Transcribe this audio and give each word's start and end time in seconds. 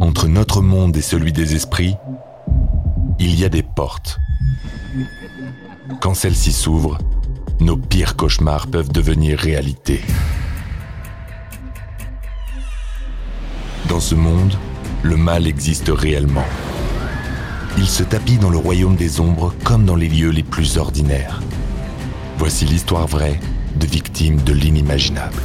Entre 0.00 0.28
notre 0.28 0.62
monde 0.62 0.96
et 0.96 1.02
celui 1.02 1.32
des 1.32 1.56
esprits, 1.56 1.96
il 3.18 3.38
y 3.38 3.44
a 3.44 3.48
des 3.48 3.64
portes. 3.64 4.20
Quand 6.00 6.14
celles-ci 6.14 6.52
s'ouvrent, 6.52 6.98
nos 7.58 7.76
pires 7.76 8.14
cauchemars 8.14 8.68
peuvent 8.68 8.92
devenir 8.92 9.38
réalité. 9.38 10.00
Dans 13.88 13.98
ce 13.98 14.14
monde, 14.14 14.54
le 15.02 15.16
mal 15.16 15.48
existe 15.48 15.88
réellement. 15.88 16.46
Il 17.76 17.88
se 17.88 18.04
tapit 18.04 18.38
dans 18.38 18.50
le 18.50 18.58
royaume 18.58 18.94
des 18.94 19.20
ombres 19.20 19.52
comme 19.64 19.84
dans 19.84 19.96
les 19.96 20.08
lieux 20.08 20.30
les 20.30 20.44
plus 20.44 20.78
ordinaires. 20.78 21.40
Voici 22.38 22.66
l'histoire 22.66 23.08
vraie 23.08 23.40
de 23.74 23.86
victimes 23.86 24.40
de 24.42 24.52
l'inimaginable. 24.52 25.42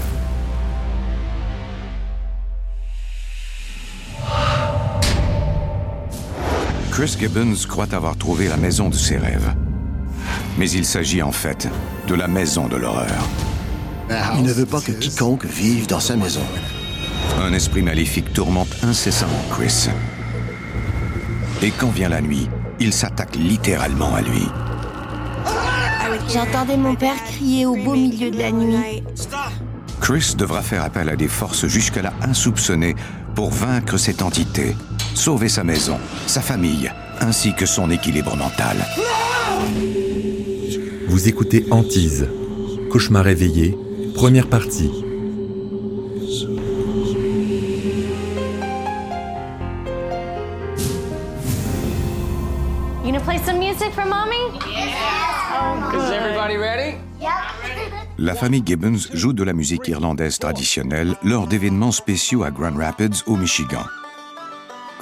Chris 6.94 7.16
Gibbons 7.20 7.66
croit 7.68 7.92
avoir 7.96 8.16
trouvé 8.16 8.48
la 8.48 8.56
maison 8.56 8.88
de 8.88 8.94
ses 8.94 9.18
rêves. 9.18 9.52
Mais 10.60 10.70
il 10.70 10.86
s'agit 10.86 11.24
en 11.24 11.32
fait 11.32 11.68
de 12.08 12.14
la 12.14 12.28
maison 12.28 12.68
de 12.68 12.76
l'horreur. 12.76 13.28
Il 14.38 14.44
ne 14.44 14.54
veut 14.54 14.68
pas 14.68 14.80
que 14.80 14.92
quiconque 14.92 15.44
vive 15.44 15.88
dans 15.88 16.00
sa 16.00 16.16
maison. 16.16 16.44
Un 17.42 17.52
esprit 17.52 17.82
maléfique 17.82 18.32
tourmente 18.32 18.68
incessamment 18.84 19.44
Chris. 19.50 19.90
Et 21.64 21.72
quand 21.72 21.90
vient 21.90 22.10
la 22.10 22.22
nuit, 22.22 22.48
il 22.80 22.94
s'attaque 22.94 23.38
littéralement 23.38 24.14
à 24.14 24.22
lui. 24.22 24.46
J'entendais 26.32 26.78
mon 26.78 26.94
père 26.94 27.24
crier 27.24 27.66
au 27.66 27.76
beau 27.76 27.96
milieu 27.96 28.30
de 28.30 28.38
la 28.38 28.52
nuit. 28.52 29.02
Chris 30.00 30.36
devra 30.38 30.62
faire 30.62 30.84
appel 30.84 31.10
à 31.10 31.16
des 31.16 31.28
forces 31.28 31.66
jusque-là 31.66 32.14
insoupçonnées 32.22 32.96
pour 33.34 33.50
vaincre 33.50 33.98
cette 33.98 34.22
entité, 34.22 34.76
sauver 35.16 35.50
sa 35.50 35.64
maison, 35.64 35.98
sa 36.28 36.42
famille, 36.42 36.92
ainsi 37.20 37.54
que 37.54 37.66
son 37.66 37.90
équilibre 37.90 38.36
mental. 38.36 38.78
Vous 41.08 41.28
écoutez 41.28 41.66
Antise, 41.72 42.28
Cauchemar 42.92 43.28
éveillé, 43.28 43.78
première 44.16 44.48
partie. 44.48 44.92
You 53.04 53.12
gonna 53.12 53.20
play 53.20 53.38
some 53.46 53.60
music 53.60 53.92
for 53.94 54.06
mommy? 54.06 54.58
Is 55.94 56.12
everybody 56.12 56.58
ready? 56.58 56.98
La 58.18 58.36
famille 58.36 58.64
Gibbons 58.66 59.10
joue 59.14 59.34
de 59.34 59.44
la 59.44 59.54
musique 59.54 59.88
irlandaise 59.88 60.40
traditionnelle 60.40 61.16
lors 61.24 61.48
d'événements 61.48 61.92
spéciaux 61.92 62.44
à 62.44 62.52
Grand 62.52 62.76
Rapids, 62.76 63.24
au 63.28 63.36
Michigan. 63.36 63.84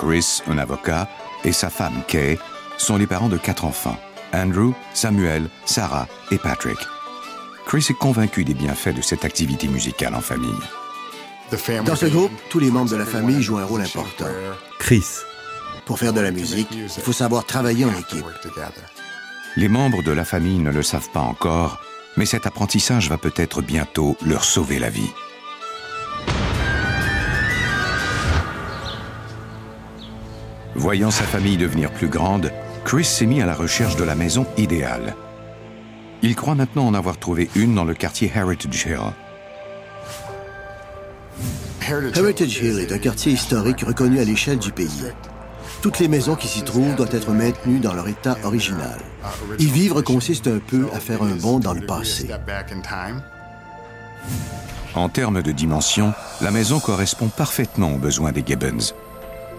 Chris, 0.02 0.42
un 0.48 0.58
avocat, 0.58 1.08
et 1.44 1.52
sa 1.52 1.70
femme 1.70 2.02
Kay 2.08 2.40
sont 2.78 2.98
les 2.98 3.06
parents 3.06 3.30
de 3.30 3.38
quatre 3.38 3.66
enfants 3.66 4.00
Andrew, 4.34 4.74
Samuel, 4.96 5.48
Sarah 5.66 6.08
et 6.32 6.40
Patrick. 6.40 6.78
Chris 7.68 7.86
est 7.90 7.98
convaincu 7.98 8.44
des 8.44 8.56
bienfaits 8.56 8.96
de 8.96 9.02
cette 9.02 9.26
activité 9.26 9.68
musicale 9.68 10.16
en 10.16 10.22
famille. 10.22 10.50
Dans 11.86 11.96
ce 11.96 12.08
groupe, 12.08 12.32
tous 12.50 12.60
les 12.60 12.72
membres 12.72 12.90
de 12.90 12.96
la 12.96 13.06
famille 13.06 13.44
jouent 13.44 13.58
un 13.58 13.66
rôle 13.66 13.82
important. 13.82 14.26
Chris, 14.80 15.04
Pour 15.86 16.00
faire 16.00 16.14
de 16.14 16.22
la 16.22 16.32
musique, 16.32 16.70
il 16.72 16.90
faut 16.90 17.14
savoir 17.14 17.46
travailler 17.46 17.86
en 17.86 17.94
équipe. 17.94 18.26
Les 19.58 19.68
membres 19.68 20.02
de 20.02 20.12
la 20.12 20.26
famille 20.26 20.60
ne 20.60 20.72
le 20.72 20.82
savent 20.82 21.10
pas 21.12 21.20
encore, 21.20 21.80
mais 22.18 22.26
cet 22.26 22.48
apprentissage 22.48 23.10
va 23.10 23.18
peut-être 23.18 23.62
bientôt 23.62 24.18
leur 24.26 24.46
sauver 24.46 24.80
la 24.80 24.90
vie. 24.90 25.12
Voyant 30.82 31.12
sa 31.12 31.26
famille 31.26 31.58
devenir 31.58 31.92
plus 31.92 32.08
grande, 32.08 32.52
Chris 32.86 33.06
s'est 33.06 33.28
mis 33.28 33.40
à 33.40 33.46
la 33.46 33.54
recherche 33.54 33.98
de 33.98 34.04
la 34.04 34.16
maison 34.16 34.48
idéale. 34.58 35.16
Il 36.24 36.36
croit 36.36 36.56
maintenant 36.56 36.88
en 36.88 36.96
avoir 36.96 37.20
trouvé 37.20 37.52
une 37.56 37.76
dans 37.76 37.84
le 37.84 37.94
quartier 37.94 38.32
Heritage 38.34 38.88
Hill. 38.88 39.14
Heritage 41.88 42.58
Hill 42.58 42.80
est 42.80 42.92
un 42.92 42.98
quartier 42.98 43.32
historique 43.32 43.82
reconnu 43.82 44.20
à 44.20 44.24
l'échelle 44.24 44.58
du 44.58 44.72
pays. 44.72 45.06
Toutes 45.84 46.00
les 46.00 46.08
maisons 46.08 46.34
qui 46.34 46.48
s'y 46.48 46.64
trouvent 46.64 46.96
doivent 46.96 47.14
être 47.14 47.30
maintenues 47.30 47.80
dans 47.80 47.94
leur 47.94 48.08
état 48.08 48.36
original. 48.44 48.98
Y 49.60 49.68
vivre 49.68 50.02
consiste 50.02 50.48
un 50.48 50.58
peu 50.58 50.88
à 50.96 51.00
faire 51.00 51.22
un 51.22 51.36
bond 51.36 51.60
dans 51.60 51.76
le 51.76 51.86
passé. 51.86 52.28
En 54.96 55.10
termes 55.10 55.44
de 55.44 55.52
dimension, 55.52 56.12
la 56.42 56.50
maison 56.50 56.80
correspond 56.80 57.28
parfaitement 57.28 57.94
aux 57.94 58.00
besoins 58.00 58.32
des 58.32 58.44
Gibbons. 58.44 58.96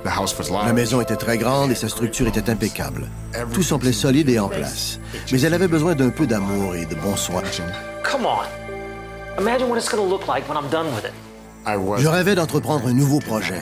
La 0.05 0.73
maison 0.73 1.01
était 1.01 1.17
très 1.17 1.39
grande 1.39 1.71
et 1.71 1.75
sa 1.75 1.89
structure 1.89 2.27
était 2.27 2.51
impeccable. 2.51 3.09
Tout 3.53 3.63
semblait 3.63 3.93
solide 3.93 4.29
et 4.29 4.39
en 4.39 4.49
place. 4.49 4.99
Mais 5.31 5.41
elle 5.41 5.55
avait 5.55 5.69
besoin 5.69 5.95
d'un 5.95 6.11
peu 6.11 6.27
d'amour 6.27 6.75
et 6.75 6.87
de 6.87 6.95
bons 6.97 7.17
soins. 7.17 7.43
Come 8.03 8.27
on. 8.27 9.41
Imagine 9.41 9.69
what 9.69 9.79
it's 9.79 9.89
gonna 9.89 10.09
look 10.09 10.27
like 10.27 10.49
when 10.49 10.59
I'm 10.59 10.69
done 10.71 10.87
with 10.95 11.05
it. 11.05 11.13
Je 11.65 12.09
rêvais 12.09 12.35
d'entreprendre 12.35 12.89
un 12.89 12.93
nouveau 12.93 13.21
projet. 13.21 13.61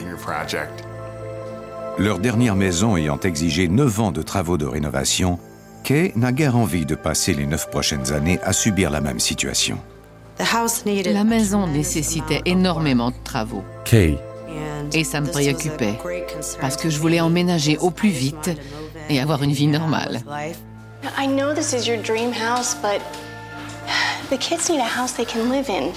Leur 1.97 2.19
dernière 2.19 2.55
maison 2.55 2.97
ayant 2.97 3.19
exigé 3.19 3.67
neuf 3.67 3.99
ans 3.99 4.11
de 4.11 4.21
travaux 4.21 4.57
de 4.57 4.65
rénovation, 4.65 5.39
Kay 5.83 6.11
n'a 6.15 6.31
guère 6.31 6.55
envie 6.55 6.85
de 6.85 6.95
passer 6.95 7.33
les 7.33 7.45
neuf 7.45 7.69
prochaines 7.69 8.11
années 8.13 8.39
à 8.43 8.53
subir 8.53 8.89
la 8.89 9.01
même 9.01 9.19
situation. 9.19 9.77
La 10.39 11.23
maison 11.23 11.67
nécessitait 11.67 12.41
énormément 12.45 13.11
de 13.11 13.15
travaux. 13.23 13.63
Kay, 13.85 14.17
Et 14.93 15.03
ça 15.03 15.21
me 15.21 15.27
préoccupait, 15.27 15.97
parce 16.59 16.75
que 16.75 16.89
je 16.89 16.99
voulais 16.99 17.21
emménager 17.21 17.77
au 17.77 17.91
plus 17.91 18.09
vite 18.09 18.51
et 19.09 19.19
avoir 19.19 19.43
une 19.43 19.53
vie 19.53 19.67
normale. 19.67 20.21
I 21.17 21.27
know 21.27 21.53
this 21.53 21.73
is 21.73 21.87
your 21.87 22.01
dream 22.01 22.31
house, 22.31 22.75
but 22.81 23.01
the 24.29 24.37
kids 24.37 24.69
need 24.69 24.79
a 24.79 24.85
house 24.85 25.13
they 25.13 25.25
can 25.25 25.49
live 25.51 25.69
in. 25.69 25.91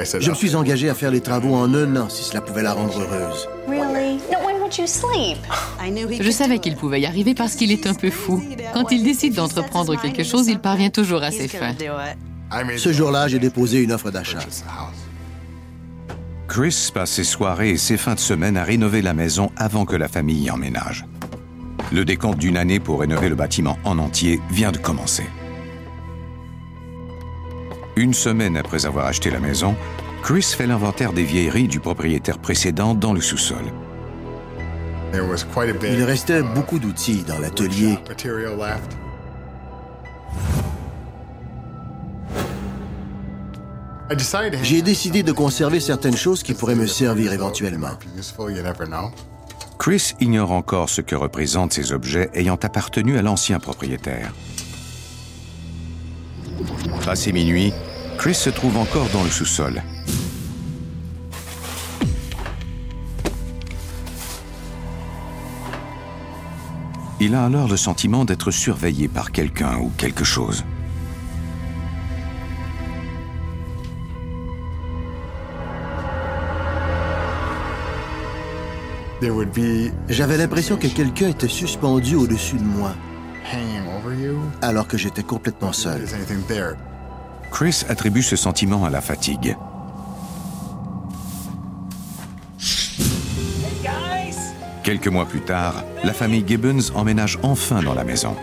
Je 0.00 0.30
me 0.30 0.34
suis 0.34 0.56
engagé 0.56 0.88
à 0.88 0.94
faire 0.94 1.12
les 1.12 1.20
travaux 1.20 1.54
en 1.54 1.72
un 1.72 1.96
an 1.96 2.08
si 2.08 2.24
cela 2.24 2.40
pouvait 2.40 2.62
la 2.62 2.72
rendre 2.72 2.98
heureuse. 3.00 3.48
Really? 3.68 4.16
No, 4.32 4.44
when 4.44 4.60
would 4.60 4.76
you 4.76 4.86
sleep? 4.86 5.38
Je 6.20 6.30
savais 6.30 6.58
qu'il 6.58 6.74
pouvait 6.74 7.00
y 7.00 7.06
arriver 7.06 7.34
parce 7.34 7.54
qu'il 7.54 7.70
est 7.70 7.86
un 7.86 7.94
peu 7.94 8.10
fou. 8.10 8.42
Quand 8.72 8.90
il 8.90 9.04
décide 9.04 9.34
d'entreprendre 9.34 10.00
quelque 10.00 10.24
chose, 10.24 10.48
il 10.48 10.58
parvient 10.58 10.90
toujours 10.90 11.22
à 11.22 11.30
ses 11.30 11.46
fins. 11.46 11.74
Ce 12.76 12.92
jour-là, 12.92 13.28
j'ai 13.28 13.38
déposé 13.38 13.82
une 13.82 13.92
offre 13.92 14.10
d'achat. 14.10 14.38
Chris 16.48 16.90
passe 16.92 17.12
ses 17.12 17.24
soirées 17.24 17.70
et 17.70 17.76
ses 17.76 17.96
fins 17.96 18.14
de 18.14 18.20
semaine 18.20 18.56
à 18.56 18.64
rénover 18.64 19.02
la 19.02 19.14
maison 19.14 19.50
avant 19.56 19.84
que 19.84 19.96
la 19.96 20.08
famille 20.08 20.44
y 20.44 20.50
emménage. 20.50 21.06
Le 21.92 22.04
décompte 22.04 22.38
d'une 22.38 22.56
année 22.56 22.80
pour 22.80 23.00
rénover 23.00 23.28
le 23.28 23.34
bâtiment 23.34 23.78
en 23.84 23.98
entier 23.98 24.40
vient 24.50 24.72
de 24.72 24.78
commencer. 24.78 25.24
Une 27.96 28.14
semaine 28.14 28.56
après 28.56 28.86
avoir 28.86 29.06
acheté 29.06 29.30
la 29.30 29.40
maison, 29.40 29.76
Chris 30.22 30.42
fait 30.56 30.66
l'inventaire 30.66 31.12
des 31.12 31.22
vieilleries 31.22 31.68
du 31.68 31.80
propriétaire 31.80 32.38
précédent 32.38 32.94
dans 32.94 33.12
le 33.12 33.20
sous-sol. 33.20 33.64
Il 35.12 36.02
restait 36.02 36.42
beaucoup 36.42 36.80
d'outils 36.80 37.22
dans 37.22 37.38
l'atelier. 37.38 37.98
J'ai 44.62 44.82
décidé 44.82 45.22
de 45.22 45.32
conserver 45.32 45.80
certaines 45.80 46.16
choses 46.16 46.42
qui 46.42 46.54
pourraient 46.54 46.74
me 46.74 46.86
servir 46.86 47.32
éventuellement. 47.32 47.92
Chris 49.78 50.12
ignore 50.20 50.52
encore 50.52 50.90
ce 50.90 51.00
que 51.00 51.14
représentent 51.14 51.72
ces 51.72 51.92
objets 51.92 52.30
ayant 52.34 52.56
appartenu 52.56 53.18
à 53.18 53.22
l'ancien 53.22 53.58
propriétaire. 53.58 54.32
Passé 57.04 57.32
minuit, 57.32 57.72
Chris 58.18 58.34
se 58.34 58.50
trouve 58.50 58.76
encore 58.76 59.08
dans 59.10 59.24
le 59.24 59.30
sous-sol. 59.30 59.82
Il 67.20 67.34
a 67.34 67.44
alors 67.44 67.68
le 67.68 67.76
sentiment 67.76 68.24
d'être 68.24 68.50
surveillé 68.50 69.08
par 69.08 69.32
quelqu'un 69.32 69.78
ou 69.78 69.90
quelque 69.96 70.24
chose. 70.24 70.64
J'avais 80.08 80.36
l'impression 80.36 80.76
que 80.76 80.86
quelqu'un 80.86 81.28
était 81.28 81.48
suspendu 81.48 82.14
au-dessus 82.16 82.56
de 82.56 82.64
moi, 82.64 82.94
alors 84.62 84.86
que 84.86 84.96
j'étais 84.96 85.22
complètement 85.22 85.72
seul. 85.72 86.04
Chris 87.50 87.84
attribue 87.88 88.22
ce 88.22 88.36
sentiment 88.36 88.84
à 88.84 88.90
la 88.90 89.00
fatigue. 89.00 89.56
Quelques 94.82 95.08
mois 95.08 95.24
plus 95.24 95.40
tard, 95.40 95.82
la 96.02 96.12
famille 96.12 96.44
Gibbons 96.46 96.90
emménage 96.94 97.38
enfin 97.42 97.82
dans 97.82 97.94
la 97.94 98.04
maison. 98.04 98.36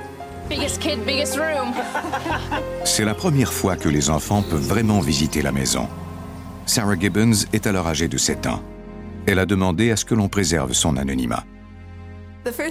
Biggest 0.49 0.81
kid, 0.81 0.99
biggest 1.05 1.37
room. 1.37 1.73
C'est 2.83 3.05
la 3.05 3.13
première 3.13 3.53
fois 3.53 3.77
que 3.77 3.87
les 3.87 4.09
enfants 4.09 4.41
peuvent 4.41 4.59
vraiment 4.59 4.99
visiter 5.01 5.43
la 5.43 5.51
maison. 5.51 5.87
Sarah 6.65 6.97
Gibbons 6.99 7.45
est 7.53 7.67
alors 7.67 7.87
âgée 7.87 8.07
de 8.07 8.17
7 8.17 8.47
ans. 8.47 8.61
Elle 9.25 9.39
a 9.39 9.45
demandé 9.45 9.91
à 9.91 9.95
ce 9.95 10.05
que 10.05 10.15
l'on 10.15 10.27
préserve 10.27 10.73
son 10.73 10.97
anonymat. 10.97 11.43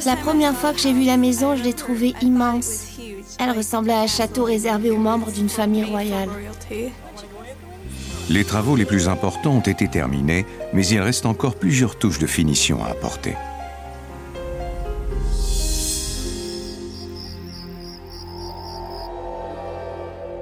La 0.05 0.17
première 0.17 0.55
fois 0.55 0.73
que 0.73 0.81
j'ai 0.81 0.93
vu 0.93 1.05
la 1.05 1.17
maison, 1.17 1.55
je 1.55 1.62
l'ai 1.62 1.75
trouvée 1.75 2.14
immense. 2.23 2.99
Elle 3.38 3.50
ressemblait 3.50 3.93
à 3.93 4.00
un 4.00 4.06
château 4.06 4.44
réservé 4.44 4.91
aux 4.91 4.99
membres 4.99 5.31
d'une 5.31 5.49
famille 5.49 5.85
royale. 5.85 6.29
Les 8.29 8.44
travaux 8.44 8.76
les 8.76 8.85
plus 8.85 9.08
importants 9.08 9.55
ont 9.55 9.61
été 9.61 9.88
terminés, 9.88 10.44
mais 10.73 10.87
il 10.87 11.00
reste 11.00 11.26
encore 11.26 11.56
plusieurs 11.56 11.99
touches 11.99 12.19
de 12.19 12.26
finition 12.26 12.85
à 12.85 12.88
apporter. 12.88 13.35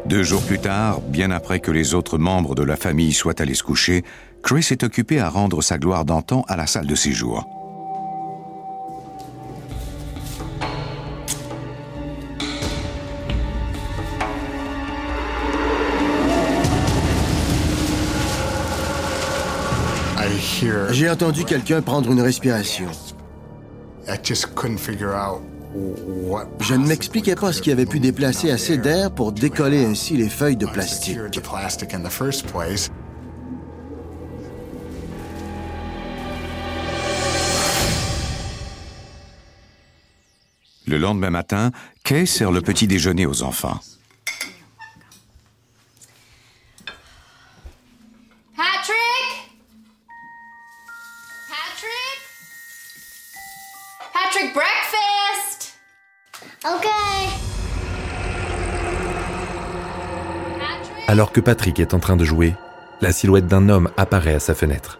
Deux 0.08 0.22
jours 0.22 0.42
plus 0.42 0.58
tard, 0.58 1.02
bien 1.02 1.30
après 1.30 1.60
que 1.60 1.70
les 1.70 1.92
autres 1.92 2.16
membres 2.16 2.54
de 2.54 2.62
la 2.62 2.76
famille 2.76 3.12
soient 3.12 3.42
allés 3.42 3.52
se 3.52 3.62
coucher, 3.62 4.04
Chris 4.42 4.68
est 4.70 4.82
occupé 4.82 5.20
à 5.20 5.28
rendre 5.28 5.62
sa 5.62 5.78
gloire 5.78 6.04
d'antan 6.04 6.44
à 6.48 6.56
la 6.56 6.66
salle 6.66 6.86
de 6.86 6.94
séjour. 6.94 7.46
J'ai 20.90 21.08
entendu 21.08 21.44
quelqu'un 21.44 21.82
prendre 21.82 22.10
une 22.10 22.20
respiration. 22.20 22.88
Je 26.60 26.74
ne 26.74 26.86
m'expliquais 26.86 27.34
pas 27.34 27.52
ce 27.52 27.62
qui 27.62 27.70
avait 27.70 27.86
pu 27.86 28.00
déplacer 28.00 28.50
assez 28.50 28.78
d'air 28.78 29.10
pour 29.10 29.32
décoller 29.32 29.84
ainsi 29.84 30.16
les 30.16 30.28
feuilles 30.28 30.56
de 30.56 30.66
plastique. 30.66 31.18
Le 40.88 40.96
lendemain 40.96 41.28
matin, 41.28 41.70
Kay 42.02 42.24
sert 42.24 42.50
le 42.50 42.62
petit 42.62 42.86
déjeuner 42.86 43.26
aux 43.26 43.42
enfants. 43.42 43.78
Patrick? 48.56 49.52
Patrick? 51.50 52.20
Patrick, 54.14 54.54
breakfast! 54.54 55.78
Okay. 56.64 56.88
Alors 61.06 61.32
que 61.32 61.40
Patrick 61.40 61.78
est 61.80 61.92
en 61.92 62.00
train 62.00 62.16
de 62.16 62.24
jouer, 62.24 62.54
la 63.02 63.12
silhouette 63.12 63.46
d'un 63.46 63.68
homme 63.68 63.90
apparaît 63.98 64.36
à 64.36 64.40
sa 64.40 64.54
fenêtre. 64.54 64.98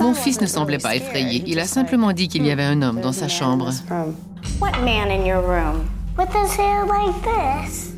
Mon 0.00 0.14
fils 0.14 0.40
ne 0.40 0.46
semblait 0.46 0.78
pas 0.78 0.96
effrayé. 0.96 1.42
Il 1.46 1.58
a 1.58 1.64
simplement 1.64 2.12
dit 2.12 2.28
qu'il 2.28 2.44
y 2.44 2.50
avait 2.50 2.64
un 2.64 2.82
homme 2.82 3.00
dans 3.00 3.12
sa 3.12 3.28
chambre. 3.28 3.70
What 4.60 4.72
man 4.84 5.10
in 5.10 5.24
your 5.24 5.42
room? 5.42 5.86
With 6.18 6.28
his 6.28 6.58
hair 6.58 6.84
like 6.86 7.14
this? 7.22 7.92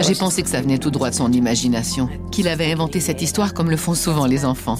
J'ai 0.00 0.14
pensé 0.14 0.42
que 0.42 0.48
ça 0.48 0.60
venait 0.60 0.78
tout 0.78 0.90
droit 0.90 1.10
de 1.10 1.14
son 1.14 1.32
imagination, 1.32 2.08
qu'il 2.30 2.48
avait 2.48 2.72
inventé 2.72 3.00
cette 3.00 3.22
histoire 3.22 3.54
comme 3.54 3.70
le 3.70 3.76
font 3.76 3.94
souvent 3.94 4.26
les 4.26 4.44
enfants. 4.44 4.78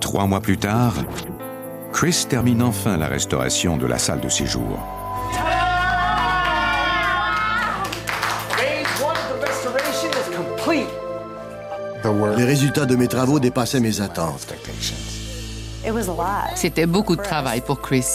Trois 0.00 0.26
mois 0.26 0.40
plus 0.40 0.58
tard, 0.58 0.94
Chris 1.92 2.26
termine 2.28 2.62
enfin 2.62 2.96
la 2.96 3.06
restauration 3.06 3.76
de 3.76 3.86
la 3.86 3.98
salle 3.98 4.20
de 4.20 4.28
séjour. 4.28 4.78
Les 12.36 12.44
résultats 12.44 12.86
de 12.86 12.96
mes 12.96 13.08
travaux 13.08 13.40
dépassaient 13.40 13.80
mes 13.80 14.00
attentes. 14.00 14.54
C'était 16.54 16.86
beaucoup 16.86 17.16
de 17.16 17.22
travail 17.22 17.60
pour 17.60 17.80
Chris. 17.80 18.06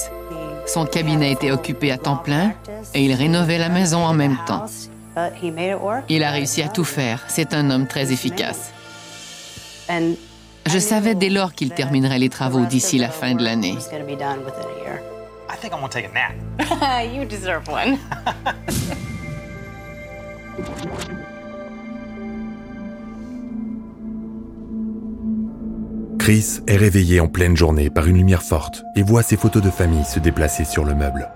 Son 0.68 0.86
cabinet 0.86 1.32
était 1.32 1.52
occupé 1.52 1.92
à 1.92 1.98
temps 1.98 2.18
plein 2.18 2.54
et 2.94 3.04
il 3.04 3.14
rénovait 3.14 3.58
la 3.58 3.70
maison 3.70 4.06
en 4.06 4.14
même 4.14 4.38
temps. 4.46 4.66
Il 6.10 6.24
a 6.24 6.32
réussi 6.32 6.62
à 6.62 6.70
tout 6.70 6.84
faire. 6.84 7.24
C'est 7.28 7.54
un 7.54 7.70
homme 7.70 7.88
très 7.88 8.12
efficace. 8.12 8.72
Je 9.90 10.80
savais 10.80 11.16
dès 11.16 11.30
lors 11.30 11.54
qu'il 11.54 11.72
terminerait 11.72 12.20
les 12.20 12.30
travaux 12.30 12.66
d'ici 12.66 12.98
la 12.98 13.10
fin 13.10 13.34
de 13.34 13.44
l'année. 13.44 13.78
Chris 26.22 26.60
est 26.68 26.78
réveillé 26.78 27.20
en 27.20 27.28
pleine 27.28 27.58
journée 27.58 27.90
par 27.90 28.06
une 28.06 28.16
lumière 28.16 28.44
forte 28.44 28.84
et 28.96 29.02
voit 29.02 29.24
ses 29.24 29.38
photos 29.38 29.64
de 29.64 29.72
famille 29.72 30.06
se 30.06 30.20
déplacer 30.20 30.66
sur 30.66 30.86
le 30.86 30.94
meuble. 30.94 31.28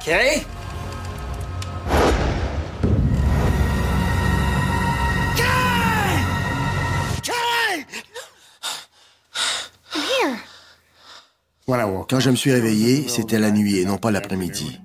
Okay. 0.00 0.42
Quand 12.08 12.18
je 12.18 12.30
me 12.30 12.36
suis 12.36 12.52
réveillé, 12.52 13.06
c'était 13.08 13.38
la 13.38 13.52
nuit 13.52 13.78
et 13.78 13.84
non 13.84 13.98
pas 13.98 14.10
l'après-midi. 14.10 14.80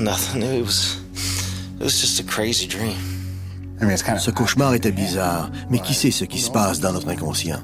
Nothing. 0.00 0.42
It 0.42 0.64
was. 0.64 0.96
It 1.78 1.84
was 1.84 2.00
just 2.00 2.20
a 2.20 2.22
crazy 2.22 2.66
dream. 2.66 2.96
Ce 4.18 4.30
cauchemar 4.30 4.74
était 4.74 4.92
bizarre, 4.92 5.50
mais 5.70 5.78
qui 5.78 5.94
sait 5.94 6.10
ce 6.10 6.24
qui 6.24 6.38
se 6.38 6.50
passe 6.50 6.80
dans 6.80 6.92
notre 6.92 7.08
inconscient? 7.08 7.60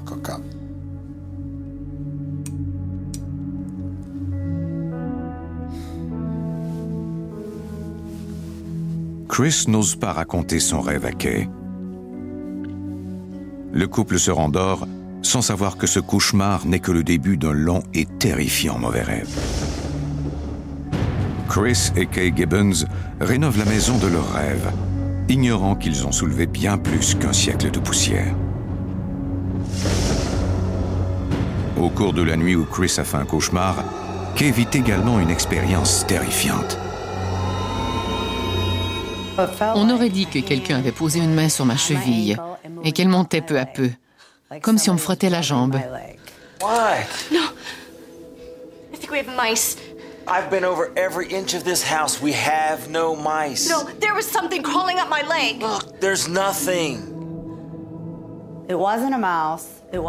Chris 9.29 9.65
n'ose 9.67 9.95
pas 9.95 10.13
raconter 10.13 10.59
son 10.59 10.81
rêve 10.81 11.05
à 11.05 11.11
Kay. 11.11 11.47
Le 13.71 13.87
couple 13.87 14.17
se 14.17 14.31
rendort 14.31 14.87
sans 15.21 15.43
savoir 15.43 15.77
que 15.77 15.85
ce 15.85 15.99
cauchemar 15.99 16.65
n'est 16.65 16.79
que 16.79 16.91
le 16.91 17.03
début 17.03 17.37
d'un 17.37 17.53
long 17.53 17.83
et 17.93 18.05
terrifiant 18.05 18.79
mauvais 18.79 19.03
rêve. 19.03 19.29
Chris 21.47 21.91
et 21.95 22.05
Kay 22.05 22.33
Gibbons 22.35 22.85
rénovent 23.19 23.57
la 23.57 23.65
maison 23.65 23.97
de 23.97 24.07
leur 24.07 24.31
rêve, 24.33 24.71
ignorant 25.29 25.75
qu'ils 25.75 26.05
ont 26.05 26.11
soulevé 26.11 26.45
bien 26.45 26.77
plus 26.77 27.15
qu'un 27.15 27.33
siècle 27.33 27.71
de 27.71 27.79
poussière. 27.79 28.33
Au 31.79 31.89
cours 31.89 32.13
de 32.13 32.21
la 32.21 32.35
nuit 32.35 32.55
où 32.55 32.65
Chris 32.65 32.95
a 32.97 33.03
fait 33.03 33.17
un 33.17 33.25
cauchemar, 33.25 33.75
Kay 34.35 34.51
vit 34.51 34.67
également 34.73 35.19
une 35.19 35.29
expérience 35.29 36.05
terrifiante. 36.05 36.77
On 39.75 39.89
aurait 39.89 40.09
dit 40.09 40.25
que 40.25 40.39
quelqu'un 40.39 40.77
avait 40.77 40.91
posé 40.91 41.19
une 41.19 41.33
main 41.33 41.49
sur 41.49 41.65
ma 41.65 41.77
cheville 41.77 42.37
et 42.83 42.91
qu'elle 42.91 43.09
montait 43.09 43.41
peu 43.41 43.59
à 43.59 43.65
peu, 43.65 43.89
comme 44.61 44.77
si 44.77 44.89
on 44.89 44.93
me 44.93 44.99
frottait 44.99 45.29
la 45.29 45.41
jambe. 45.41 45.79
What? 46.61 47.05
I. 50.27 50.37
I've 50.37 50.49
been 50.49 50.65
over 50.65 50.91
every 50.95 51.27
inch 51.27 51.53
of 51.53 51.63
this 51.63 51.83
house. 51.83 52.21
We 52.21 52.33
have 52.33 52.89
no 52.89 53.15
mice. 53.15 53.69
No, 53.69 53.83
there 53.99 54.13
was 54.13 54.25
something 54.25 54.61
crawling 54.61 54.99
up 54.99 55.09
my 55.09 55.23
leg. 55.27 55.61
Look, 55.61 55.99
there's 55.99 56.27
nothing. 56.27 57.13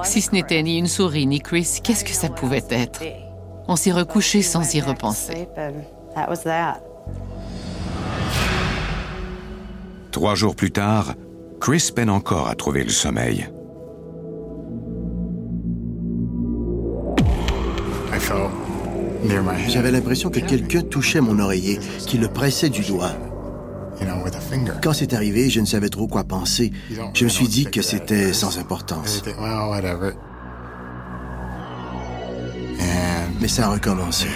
Si 0.03 0.21
ce 0.21 0.31
n'était 0.33 0.63
ni 0.63 0.79
une 0.79 0.89
souris 0.89 1.27
ni 1.27 1.41
Chris, 1.41 1.81
qu'est-ce 1.83 2.05
que 2.05 2.13
ça 2.13 2.29
pouvait 2.29 2.65
être? 2.71 3.03
On 3.69 3.77
s'est 3.77 3.93
recouché 3.93 4.43
sans 4.43 4.75
y 4.75 4.81
repenser. 4.81 5.47
Trois 10.11 10.35
jours 10.35 10.57
plus 10.57 10.73
tard, 10.73 11.15
Chris 11.61 11.91
peine 11.95 12.11
encore 12.11 12.49
à 12.49 12.55
trouver 12.57 12.83
le 12.83 12.91
sommeil. 12.91 13.49
J'avais 19.69 19.91
l'impression 19.91 20.31
que 20.31 20.41
quelqu'un 20.41 20.83
touchait 20.83 21.21
mon 21.21 21.39
oreiller, 21.39 21.79
qui 22.07 22.19
le 22.19 22.29
pressait 22.29 22.71
du 22.71 22.83
doigt. 22.83 23.13
Quand 24.83 24.93
c'est 24.93 25.13
arrivé, 25.13 25.51
je 25.51 25.61
ne 25.61 25.67
savais 25.67 25.89
trop 25.89 26.07
quoi 26.07 26.25
penser. 26.25 26.73
Je 27.15 27.25
me 27.25 27.29
suis 27.29 27.49
dit 27.49 27.67
que 27.67 27.83
c'était 27.83 28.33
sans 28.33 28.59
importance. 28.59 29.23
Mais 33.41 33.49
ça 33.49 33.67
a 33.67 33.71
recommencé. 33.71 34.27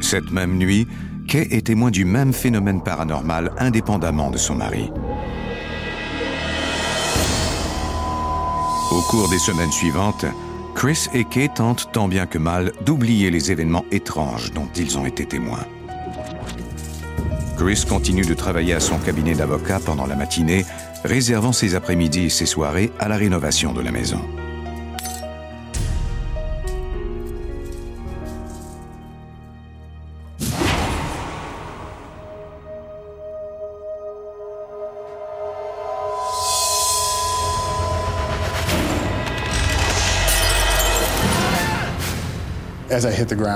Cette 0.00 0.30
même 0.30 0.56
nuit, 0.56 0.86
Kay 1.28 1.48
est 1.50 1.66
témoin 1.66 1.90
du 1.90 2.04
même 2.04 2.32
phénomène 2.32 2.82
paranormal 2.82 3.52
indépendamment 3.58 4.30
de 4.30 4.36
son 4.36 4.54
mari. 4.54 4.90
Au 8.94 9.02
cours 9.02 9.28
des 9.28 9.40
semaines 9.40 9.72
suivantes, 9.72 10.24
Chris 10.76 11.08
et 11.12 11.24
Kay 11.24 11.48
tentent 11.48 11.90
tant 11.90 12.06
bien 12.06 12.26
que 12.26 12.38
mal 12.38 12.70
d'oublier 12.86 13.28
les 13.28 13.50
événements 13.50 13.84
étranges 13.90 14.52
dont 14.52 14.68
ils 14.76 14.96
ont 14.96 15.04
été 15.04 15.26
témoins. 15.26 15.66
Chris 17.58 17.84
continue 17.88 18.24
de 18.24 18.34
travailler 18.34 18.72
à 18.72 18.78
son 18.78 18.98
cabinet 18.98 19.34
d'avocat 19.34 19.80
pendant 19.84 20.06
la 20.06 20.14
matinée, 20.14 20.64
réservant 21.02 21.52
ses 21.52 21.74
après-midi 21.74 22.26
et 22.26 22.28
ses 22.28 22.46
soirées 22.46 22.92
à 23.00 23.08
la 23.08 23.16
rénovation 23.16 23.72
de 23.72 23.80
la 23.80 23.90
maison. 23.90 24.20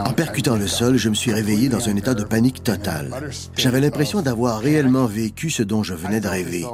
En 0.05 0.13
percutant 0.15 0.57
le 0.57 0.67
sol, 0.67 0.97
je 0.97 1.09
me 1.09 1.15
suis 1.15 1.33
réveillé 1.33 1.69
dans 1.69 1.89
un 1.89 1.97
état 1.97 2.15
de 2.15 2.25
panique 2.25 2.65
totale. 2.65 3.11
J'avais 3.57 3.81
l'impression 3.81 4.21
d'avoir 4.21 4.59
réellement 4.59 5.07
vécu 5.07 5.51
ce 5.51 5.63
dont 5.63 5.83
je 5.83 5.95
venais 5.95 6.21
de 6.21 6.29
rêver. 6.29 6.67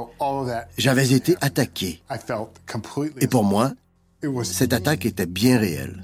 J'avais 0.77 1.11
été 1.11 1.35
attaqué. 1.41 2.01
Et 3.21 3.27
pour 3.27 3.43
moi, 3.43 3.71
cette 4.43 4.73
attaque 4.73 5.05
était 5.05 5.27
bien 5.27 5.59
réelle. 5.59 6.01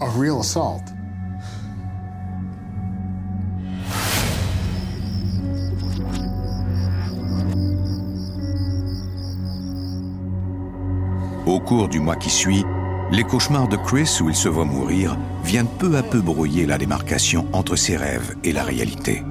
Au 11.48 11.60
cours 11.60 11.90
du 11.90 12.00
mois 12.00 12.16
qui 12.18 12.30
suit, 12.30 12.64
les 13.12 13.24
cauchemars 13.24 13.68
de 13.68 13.76
Chris 13.76 14.20
où 14.22 14.30
il 14.30 14.36
se 14.36 14.48
voit 14.48 14.66
mourir 14.66 15.18
viennent 15.44 15.68
peu 15.68 15.98
à 15.98 16.04
peu 16.04 16.22
brouiller 16.22 16.66
la 16.66 16.78
démarcation 16.78 17.46
entre 17.52 17.76
ses 17.76 17.98
rêves 17.98 18.36
et 18.44 18.54
la 18.54 18.64
réalité. 18.64 19.24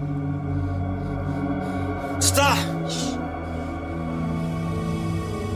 Stop! 2.21 2.45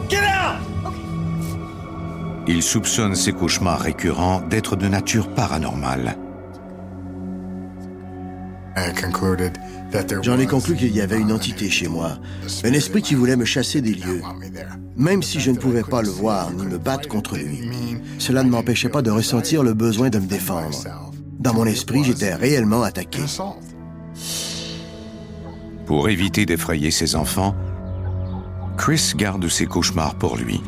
Get 0.09 0.17
out! 0.17 0.93
Il 2.47 2.63
soupçonne 2.63 3.15
ces 3.15 3.33
cauchemars 3.33 3.81
récurrents 3.81 4.41
d'être 4.41 4.77
de 4.77 4.89
nature 4.89 5.29
paranormale. 5.29 6.17
J'en 10.23 10.39
ai 10.39 10.47
conclu 10.47 10.75
qu'il 10.75 10.95
y 10.95 11.01
avait 11.01 11.21
une 11.21 11.33
entité 11.33 11.71
chez 11.71 11.87
moi, 11.87 12.19
un 12.65 12.73
esprit 12.73 13.03
qui 13.03 13.15
voulait 13.15 13.37
me 13.37 13.45
chasser 13.45 13.81
des 13.81 13.95
lieux, 13.95 14.23
même 14.97 15.23
si 15.23 15.39
je 15.39 15.53
ne 15.53 15.57
pouvais 15.57 15.83
pas 15.83 16.03
le 16.03 16.09
voir 16.09 16.51
ni 16.53 16.67
me 16.67 16.79
battre 16.79 17.09
contre 17.09 17.37
lui. 17.37 17.61
Cela 18.19 18.43
ne 18.43 18.51
m'empêchait 18.51 18.89
pas 18.89 19.03
de 19.03 19.11
ressentir 19.11 19.63
le 19.63 19.75
besoin 19.75 20.11
de 20.11 20.19
me 20.19 20.27
défendre. 20.27 20.77
Dans 21.39 21.55
mon 21.55 21.67
esprit, 21.67 22.05
j'étais 22.05 22.35
réellement 22.35 22.83
attaqué. 22.83 23.21
Pour 25.87 26.09
éviter 26.09 26.47
d'effrayer 26.47 26.91
ses 26.91 27.15
enfants, 27.15 27.55
Chris 28.77 29.13
garde 29.17 29.47
ses 29.49 29.67
cauchemars 29.67 30.17
pour 30.17 30.37
lui. 30.37 30.61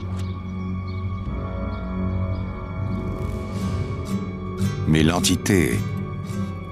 Mais 4.87 5.03
l'entité 5.03 5.73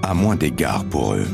a 0.05 0.13
moins 0.13 0.35
d'égards 0.35 0.85
pour 0.85 1.15
eux. 1.15 1.25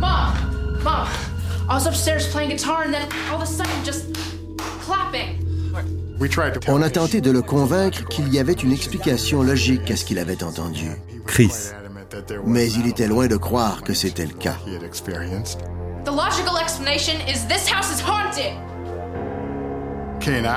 Mom! 0.00 0.32
Mom! 0.82 1.08
I 1.68 1.74
was 1.74 1.86
upstairs 1.86 2.26
playing 2.28 2.50
guitar 2.50 2.84
and 2.84 2.94
then 2.94 3.08
all 3.30 3.36
of 3.36 3.42
a 3.42 3.46
sudden 3.46 3.84
just 3.84 4.14
clapping. 4.80 5.40
On 6.68 6.80
a 6.80 6.88
tenté 6.88 7.20
de 7.20 7.30
le 7.30 7.42
convaincre 7.42 8.06
qu'il 8.08 8.32
y 8.32 8.38
avait 8.38 8.52
une 8.52 8.72
explication 8.72 9.42
logique 9.42 9.90
à 9.90 9.96
ce 9.96 10.04
qu'il 10.04 10.18
avait 10.18 10.42
entendu. 10.42 10.86
Chris. 11.26 11.72
Mais 12.46 12.70
il 12.70 12.86
était 12.86 13.08
loin 13.08 13.26
de 13.26 13.36
croire 13.36 13.82
que 13.82 13.94
c'était 13.94 14.26
le 14.26 14.34
cas. 14.34 14.56
The 16.04 16.10
logical 16.10 16.58
explanation 16.60 17.14
is 17.26 17.46
this 17.48 17.66
house 17.66 17.90
is 17.90 18.02
haunted. 18.02 18.52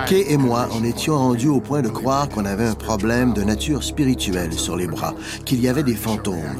Kay 0.07 0.25
et 0.29 0.37
moi, 0.37 0.69
en 0.71 0.83
étions 0.83 1.17
rendus 1.17 1.49
au 1.49 1.59
point 1.59 1.81
de 1.81 1.89
croire 1.89 2.29
qu'on 2.29 2.45
avait 2.45 2.67
un 2.67 2.73
problème 2.73 3.33
de 3.33 3.43
nature 3.43 3.83
spirituelle 3.83 4.53
sur 4.53 4.77
les 4.77 4.87
bras, 4.87 5.13
qu'il 5.43 5.59
y 5.59 5.67
avait 5.67 5.83
des 5.83 5.95
fantômes. 5.95 6.57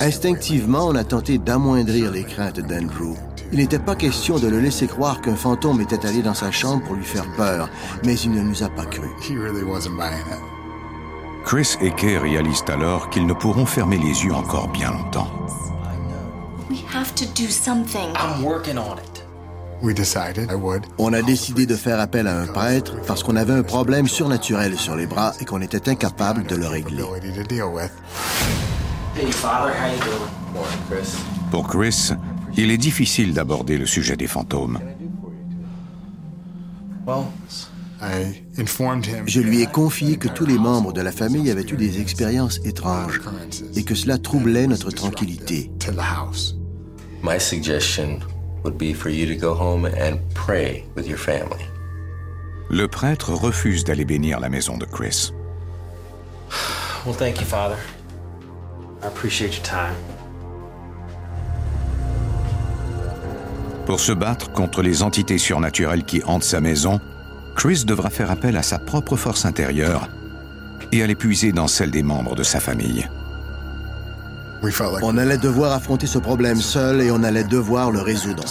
Instinctivement, 0.00 0.88
on 0.88 0.94
a 0.94 1.04
tenté 1.04 1.38
d'amoindrir 1.38 2.10
les 2.10 2.24
craintes 2.24 2.60
d'Andrew. 2.60 3.16
Il 3.50 3.58
n'était 3.58 3.78
pas 3.78 3.94
question 3.94 4.38
de 4.38 4.48
le 4.48 4.60
laisser 4.60 4.86
croire 4.86 5.22
qu'un 5.22 5.36
fantôme 5.36 5.80
était 5.80 6.06
allé 6.06 6.22
dans 6.22 6.34
sa 6.34 6.50
chambre 6.50 6.82
pour 6.84 6.96
lui 6.96 7.04
faire 7.04 7.26
peur, 7.36 7.70
mais 8.04 8.14
il 8.14 8.32
ne 8.32 8.42
nous 8.42 8.62
a 8.62 8.68
pas 8.68 8.84
cru. 8.84 9.08
Chris 11.52 11.76
et 11.82 11.90
Kay 11.90 12.16
réalisent 12.16 12.64
alors 12.68 13.10
qu'ils 13.10 13.26
ne 13.26 13.34
pourront 13.34 13.66
fermer 13.66 13.98
les 13.98 14.24
yeux 14.24 14.32
encore 14.32 14.68
bien 14.68 14.90
longtemps. 14.90 15.30
We 16.70 16.82
have 16.94 17.14
to 17.14 17.26
do 17.36 17.46
something. 17.50 18.08
I'm 18.14 18.42
working 18.42 18.78
on 18.78 18.96
it. 18.96 19.22
On 20.96 21.12
a 21.12 21.20
décidé 21.20 21.66
de 21.66 21.76
faire 21.76 22.00
appel 22.00 22.26
à 22.26 22.40
un 22.40 22.46
prêtre 22.46 22.94
parce 23.06 23.22
qu'on 23.22 23.36
avait 23.36 23.52
un 23.52 23.62
problème 23.62 24.08
surnaturel 24.08 24.78
sur 24.78 24.96
les 24.96 25.06
bras 25.06 25.34
et 25.40 25.44
qu'on 25.44 25.60
était 25.60 25.90
incapable 25.90 26.44
de 26.44 26.56
le 26.56 26.68
régler. 26.68 27.02
Hey, 29.14 29.30
Father, 29.30 29.74
how 29.74 29.92
you 29.92 30.00
doing? 30.06 30.30
Morning, 30.54 30.78
Chris. 30.88 31.16
Pour 31.50 31.68
Chris, 31.68 32.12
il 32.56 32.70
est 32.70 32.78
difficile 32.78 33.34
d'aborder 33.34 33.76
le 33.76 33.84
sujet 33.84 34.16
des 34.16 34.26
fantômes. 34.26 34.78
Je 39.26 39.40
lui 39.40 39.62
ai 39.62 39.66
confié 39.66 40.16
que 40.16 40.28
tous 40.28 40.44
les 40.44 40.58
membres 40.58 40.92
de 40.92 41.00
la 41.00 41.12
famille 41.12 41.50
avaient 41.50 41.62
eu 41.62 41.76
des 41.76 42.00
expériences 42.00 42.60
étranges 42.64 43.20
et 43.76 43.84
que 43.84 43.94
cela 43.94 44.18
troublait 44.18 44.66
notre 44.66 44.90
tranquillité. 44.90 45.70
My 47.22 47.38
suggestion 47.38 48.18
would 48.64 48.76
be 48.76 48.92
for 48.92 49.08
you 49.08 49.26
to 49.26 49.36
go 49.36 49.54
home 49.54 49.86
and 49.86 50.18
pray 50.34 50.84
with 50.96 51.06
your 51.06 51.18
family. 51.18 51.64
Le 52.68 52.88
prêtre 52.88 53.32
refuse 53.32 53.84
d'aller 53.84 54.04
bénir 54.04 54.40
la 54.40 54.48
maison 54.48 54.76
de 54.76 54.84
Chris. 54.86 55.32
well, 57.04 57.14
thank 57.14 57.40
you, 57.40 57.46
Father. 57.46 57.78
I 59.02 59.06
appreciate 59.06 59.54
your 59.54 59.62
time. 59.62 59.94
Pour 63.86 64.00
se 64.00 64.12
battre 64.12 64.52
contre 64.52 64.82
les 64.82 65.02
entités 65.02 65.38
surnaturelles 65.38 66.04
qui 66.04 66.22
hantent 66.24 66.44
sa 66.44 66.60
maison, 66.60 67.00
Chris 67.56 67.84
devra 67.86 68.10
faire 68.10 68.30
appel 68.30 68.56
à 68.56 68.62
sa 68.62 68.78
propre 68.78 69.16
force 69.16 69.44
intérieure 69.44 70.08
et 70.90 71.02
à 71.02 71.06
l'épuiser 71.06 71.52
dans 71.52 71.68
celle 71.68 71.90
des 71.90 72.02
membres 72.02 72.34
de 72.34 72.42
sa 72.42 72.60
famille. 72.60 73.08
On 75.02 75.18
allait 75.18 75.38
devoir 75.38 75.72
affronter 75.72 76.06
ce 76.06 76.18
problème 76.18 76.60
seul 76.60 77.00
et 77.00 77.10
on 77.10 77.22
allait 77.24 77.44
devoir 77.44 77.90
le 77.90 78.00
résoudre. 78.00 78.44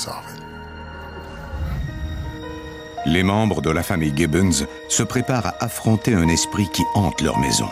Les 3.05 3.23
membres 3.23 3.61
de 3.61 3.69
la 3.69 3.81
famille 3.81 4.13
Gibbons 4.15 4.65
se 4.89 5.03
préparent 5.03 5.47
à 5.47 5.55
affronter 5.63 6.13
un 6.13 6.27
esprit 6.27 6.69
qui 6.71 6.83
hante 6.93 7.21
leur 7.21 7.39
maison. 7.39 7.67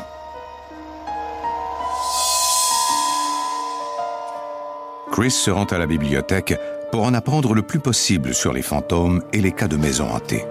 Chris 5.12 5.32
se 5.32 5.52
rend 5.52 5.66
à 5.66 5.78
la 5.78 5.86
bibliothèque 5.86 6.58
pour 6.92 7.04
en 7.04 7.14
apprendre 7.14 7.54
le 7.54 7.62
plus 7.62 7.80
possible 7.80 8.34
sur 8.34 8.54
les 8.54 8.62
fantômes 8.62 9.22
et 9.34 9.42
les 9.42 9.52
cas 9.52 9.68
de 9.68 9.76
maisons 9.76 10.10
hantées. 10.10 10.46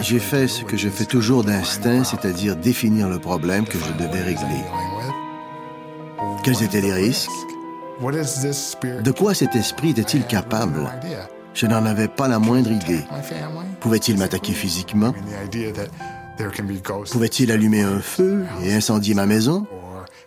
J'ai 0.00 0.18
fait 0.18 0.48
ce 0.48 0.64
que 0.64 0.76
je 0.76 0.88
fais 0.88 1.04
toujours 1.04 1.44
d'instinct, 1.44 2.04
c'est-à-dire 2.04 2.56
définir 2.56 3.08
le 3.08 3.18
problème 3.18 3.64
que 3.66 3.78
je 3.78 3.92
devais 3.92 4.22
régler. 4.22 4.64
Quels 6.42 6.62
étaient 6.62 6.80
les 6.80 6.92
risques? 6.92 7.30
De 8.00 9.10
quoi 9.10 9.34
cet 9.34 9.54
esprit 9.54 9.90
était-il 9.90 10.24
capable? 10.26 10.90
Je 11.54 11.66
n'en 11.66 11.84
avais 11.84 12.08
pas 12.08 12.26
la 12.28 12.38
moindre 12.38 12.72
idée. 12.72 13.04
Pouvait-il 13.80 14.18
m'attaquer 14.18 14.52
physiquement? 14.52 15.14
Pouvait-il 17.10 17.52
allumer 17.52 17.82
un 17.82 18.00
feu 18.00 18.44
et 18.62 18.72
incendier 18.72 19.14
ma 19.14 19.26
maison? 19.26 19.66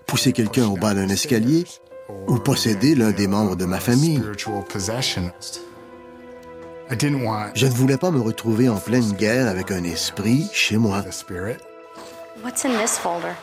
Pousser 0.06 0.32
quelqu'un 0.32 0.68
au 0.68 0.78
bas 0.78 0.94
d'un 0.94 1.10
escalier? 1.10 1.66
Ou 2.28 2.38
posséder 2.38 2.94
l'un 2.94 3.12
des 3.12 3.28
membres 3.28 3.56
de 3.56 3.66
ma 3.66 3.80
famille? 3.80 4.22
Je 6.90 7.66
ne 7.66 7.72
voulais 7.72 7.98
pas 7.98 8.12
me 8.12 8.20
retrouver 8.20 8.70
en 8.70 8.78
pleine 8.78 9.12
guerre 9.14 9.48
avec 9.48 9.72
un 9.72 9.84
esprit 9.84 10.48
chez 10.54 10.78
moi. 10.78 11.04
What's 12.44 12.66
in 12.66 12.78
this 12.80 12.98
folder? 12.98 13.34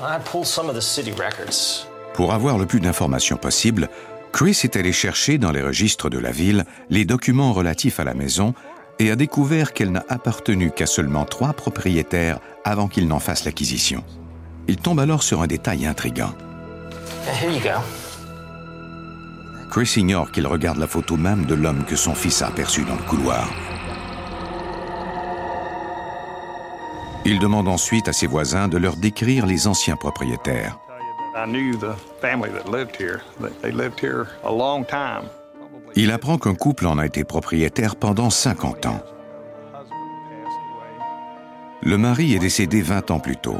I 0.00 0.18
pulled 0.24 0.46
some 0.46 0.68
of 0.68 0.74
the 0.74 0.82
city 0.82 1.12
records. 1.12 1.86
Pour 2.14 2.32
avoir 2.32 2.58
le 2.58 2.66
plus 2.66 2.80
d'informations 2.80 3.36
possible, 3.36 3.88
Chris 4.32 4.60
est 4.64 4.76
allé 4.76 4.92
chercher 4.92 5.38
dans 5.38 5.50
les 5.50 5.62
registres 5.62 6.10
de 6.10 6.18
la 6.18 6.30
ville 6.30 6.64
les 6.90 7.04
documents 7.04 7.52
relatifs 7.52 8.00
à 8.00 8.04
la 8.04 8.14
maison 8.14 8.54
et 8.98 9.10
a 9.10 9.16
découvert 9.16 9.72
qu'elle 9.72 9.92
n'a 9.92 10.04
appartenu 10.08 10.70
qu'à 10.70 10.86
seulement 10.86 11.24
trois 11.24 11.52
propriétaires 11.52 12.38
avant 12.64 12.88
qu'il 12.88 13.08
n'en 13.08 13.18
fasse 13.18 13.44
l'acquisition. 13.44 14.04
Il 14.68 14.76
tombe 14.76 15.00
alors 15.00 15.22
sur 15.22 15.42
un 15.42 15.46
détail 15.46 15.86
intrigant. 15.86 16.34
Here 17.26 17.50
you 17.50 17.60
go. 17.60 18.03
Chris 19.74 19.94
ignore 19.96 20.30
qu'il 20.30 20.46
regarde 20.46 20.78
la 20.78 20.86
photo 20.86 21.16
même 21.16 21.46
de 21.46 21.54
l'homme 21.56 21.82
que 21.84 21.96
son 21.96 22.14
fils 22.14 22.42
a 22.42 22.46
aperçu 22.46 22.84
dans 22.84 22.94
le 22.94 23.02
couloir. 23.02 23.50
Il 27.24 27.40
demande 27.40 27.66
ensuite 27.66 28.06
à 28.06 28.12
ses 28.12 28.28
voisins 28.28 28.68
de 28.68 28.78
leur 28.78 28.94
décrire 28.94 29.46
les 29.46 29.66
anciens 29.66 29.96
propriétaires. 29.96 30.78
Il 35.96 36.10
apprend 36.12 36.38
qu'un 36.38 36.54
couple 36.54 36.86
en 36.86 36.98
a 36.98 37.06
été 37.06 37.24
propriétaire 37.24 37.96
pendant 37.96 38.30
50 38.30 38.86
ans. 38.86 39.02
Le 41.82 41.98
mari 41.98 42.34
est 42.34 42.38
décédé 42.38 42.80
20 42.80 43.10
ans 43.10 43.18
plus 43.18 43.38
tôt. 43.38 43.58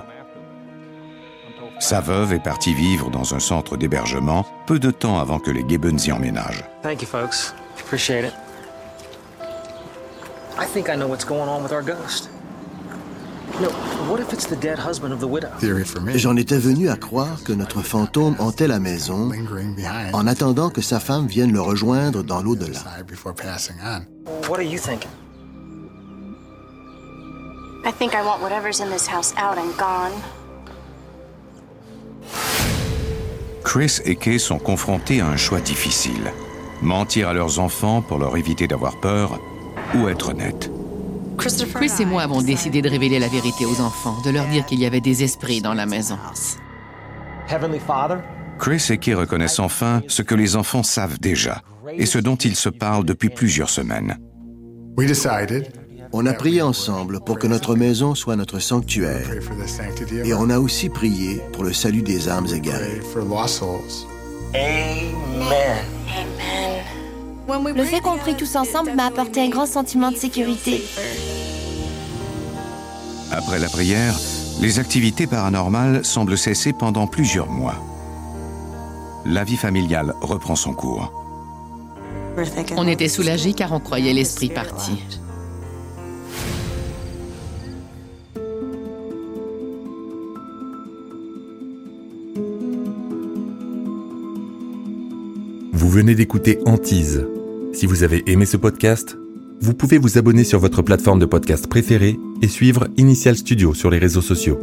Sa 1.84 2.00
veuve 2.00 2.32
est 2.32 2.42
partie 2.42 2.72
vivre 2.72 3.10
dans 3.10 3.34
un 3.34 3.38
centre 3.38 3.76
d'hébergement 3.76 4.46
peu 4.66 4.78
de 4.78 4.90
temps 4.90 5.18
avant 5.20 5.38
que 5.38 5.50
les 5.50 5.62
Gibbons 5.68 5.98
y 5.98 6.12
emménagent. 6.12 6.64
Thank 6.82 7.02
you, 7.02 7.06
folks. 7.06 7.52
Appreciate 7.78 8.24
it. 8.24 8.32
I 10.58 10.64
think 10.64 10.88
I 10.88 10.96
know 10.96 11.06
what's 11.06 11.26
going 11.26 11.46
on 11.46 11.62
with 11.62 11.72
our 11.72 11.82
ghost. 11.82 12.30
No, 13.60 13.68
what 14.08 14.18
if 14.18 14.32
it's 14.32 14.46
the 14.46 14.56
dead 14.56 14.78
husband 14.78 15.12
of 15.12 15.20
the 15.20 15.28
widow? 15.28 15.50
J'en 16.14 16.36
étais 16.36 16.56
venu 16.56 16.88
à 16.88 16.96
croire 16.96 17.44
que 17.44 17.52
notre 17.52 17.82
fantôme 17.82 18.34
hantait 18.38 18.66
la 18.66 18.78
maison 18.78 19.30
en 20.14 20.26
attendant 20.26 20.70
que 20.70 20.80
sa 20.80 21.00
femme 21.00 21.26
vienne 21.26 21.52
le 21.52 21.60
rejoindre 21.60 22.22
dans 22.22 22.40
l'au-delà. 22.40 22.80
What 24.48 24.56
are 24.56 24.62
you 24.62 24.78
thinking? 24.78 25.10
I 27.84 27.92
think 27.92 28.14
I 28.14 28.22
want 28.22 28.40
whatever's 28.40 28.80
in 28.80 28.88
this 28.90 29.06
house 29.06 29.34
out 29.36 29.58
and 29.58 29.76
gone. 29.76 30.12
Chris 33.64 34.00
et 34.04 34.14
Kay 34.14 34.38
sont 34.38 34.58
confrontés 34.58 35.20
à 35.20 35.26
un 35.26 35.36
choix 35.36 35.60
difficile. 35.60 36.32
Mentir 36.82 37.28
à 37.28 37.32
leurs 37.32 37.58
enfants 37.58 38.02
pour 38.02 38.18
leur 38.18 38.36
éviter 38.36 38.68
d'avoir 38.68 39.00
peur 39.00 39.40
ou 39.94 40.08
être 40.08 40.30
honnêtes. 40.30 40.70
Chris 41.38 41.90
et 41.98 42.04
moi 42.04 42.22
avons 42.22 42.42
décidé 42.42 42.82
de 42.82 42.88
révéler 42.88 43.18
la 43.18 43.26
vérité 43.26 43.64
aux 43.66 43.80
enfants, 43.80 44.16
de 44.24 44.30
leur 44.30 44.46
dire 44.46 44.64
qu'il 44.66 44.78
y 44.78 44.86
avait 44.86 45.00
des 45.00 45.24
esprits 45.24 45.60
dans 45.60 45.74
la 45.74 45.86
maison. 45.86 46.18
Heavenly 47.48 47.80
Father? 47.80 48.18
Chris 48.60 48.86
et 48.90 48.98
Kay 48.98 49.14
reconnaissent 49.14 49.58
enfin 49.58 50.02
ce 50.06 50.22
que 50.22 50.34
les 50.34 50.54
enfants 50.54 50.84
savent 50.84 51.18
déjà 51.18 51.62
et 51.92 52.06
ce 52.06 52.18
dont 52.18 52.36
ils 52.36 52.56
se 52.56 52.68
parlent 52.68 53.04
depuis 53.04 53.30
plusieurs 53.30 53.70
semaines. 53.70 54.16
On 56.16 56.26
a 56.26 56.32
prié 56.32 56.62
ensemble 56.62 57.18
pour 57.18 57.40
que 57.40 57.48
notre 57.48 57.74
maison 57.74 58.14
soit 58.14 58.36
notre 58.36 58.60
sanctuaire. 58.60 59.28
Et 60.24 60.32
on 60.32 60.48
a 60.48 60.60
aussi 60.60 60.88
prié 60.88 61.42
pour 61.52 61.64
le 61.64 61.72
salut 61.72 62.02
des 62.02 62.28
âmes 62.28 62.46
égarées. 62.54 63.00
Amen. 64.54 65.02
Le 67.74 67.82
fait 67.82 68.00
qu'on 68.00 68.16
prie 68.16 68.36
tous 68.36 68.54
ensemble 68.54 68.94
m'a 68.94 69.06
apporté 69.06 69.40
un 69.40 69.48
grand 69.48 69.66
sentiment 69.66 70.12
de 70.12 70.16
sécurité. 70.16 70.84
Après 73.32 73.58
la 73.58 73.68
prière, 73.68 74.14
les 74.60 74.78
activités 74.78 75.26
paranormales 75.26 76.04
semblent 76.04 76.38
cesser 76.38 76.72
pendant 76.72 77.08
plusieurs 77.08 77.50
mois. 77.50 77.82
La 79.26 79.42
vie 79.42 79.56
familiale 79.56 80.14
reprend 80.20 80.54
son 80.54 80.74
cours. 80.74 81.12
On 82.76 82.86
était 82.86 83.08
soulagés 83.08 83.52
car 83.52 83.72
on 83.72 83.80
croyait 83.80 84.12
l'esprit 84.12 84.50
parti. 84.50 85.02
Venez 95.94 96.16
d'écouter 96.16 96.58
Antise. 96.66 97.24
Si 97.72 97.86
vous 97.86 98.02
avez 98.02 98.28
aimé 98.28 98.46
ce 98.46 98.56
podcast, 98.56 99.16
vous 99.60 99.74
pouvez 99.74 99.96
vous 99.96 100.18
abonner 100.18 100.42
sur 100.42 100.58
votre 100.58 100.82
plateforme 100.82 101.20
de 101.20 101.24
podcast 101.24 101.68
préférée 101.68 102.18
et 102.42 102.48
suivre 102.48 102.88
Initial 102.96 103.36
Studio 103.36 103.74
sur 103.74 103.90
les 103.90 103.98
réseaux 103.98 104.20
sociaux. 104.20 104.58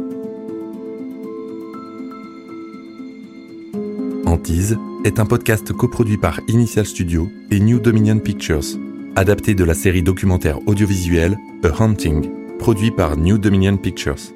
Antise 4.26 4.76
est 5.06 5.18
un 5.18 5.24
podcast 5.24 5.72
coproduit 5.72 6.18
par 6.18 6.38
Initial 6.48 6.84
Studio 6.84 7.30
et 7.50 7.60
New 7.60 7.80
Dominion 7.80 8.18
Pictures, 8.18 8.78
adapté 9.16 9.54
de 9.54 9.64
la 9.64 9.72
série 9.72 10.02
documentaire 10.02 10.58
audiovisuelle 10.68 11.38
A 11.64 11.82
Hunting, 11.82 12.28
produit 12.58 12.90
par 12.90 13.16
New 13.16 13.38
Dominion 13.38 13.78
Pictures. 13.78 14.34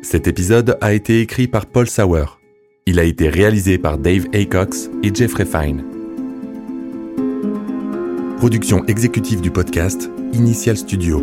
Cet 0.00 0.26
épisode 0.26 0.78
a 0.80 0.94
été 0.94 1.20
écrit 1.20 1.48
par 1.48 1.66
Paul 1.66 1.86
Sauer. 1.86 2.24
Il 2.88 3.00
a 3.00 3.02
été 3.02 3.28
réalisé 3.28 3.78
par 3.78 3.98
Dave 3.98 4.26
Aycox 4.32 4.88
et 5.02 5.12
Jeffrey 5.12 5.44
Fine. 5.44 5.82
Production 8.36 8.84
exécutive 8.86 9.40
du 9.40 9.50
podcast, 9.50 10.08
Initial 10.32 10.76
Studio. 10.76 11.20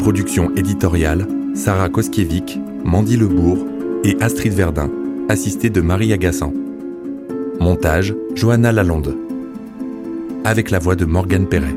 Production 0.00 0.52
éditoriale, 0.56 1.28
Sarah 1.54 1.88
Koskiewicz, 1.88 2.58
Mandy 2.84 3.16
Lebourg 3.16 3.58
et 4.02 4.16
Astrid 4.20 4.52
Verdun, 4.52 4.90
assistée 5.28 5.70
de 5.70 5.80
Marie 5.80 6.12
Agassan. 6.12 6.52
Montage, 7.60 8.12
Johanna 8.34 8.72
Lalonde. 8.72 9.16
Avec 10.44 10.72
la 10.72 10.80
voix 10.80 10.96
de 10.96 11.04
Morgane 11.04 11.48
Perret. 11.48 11.76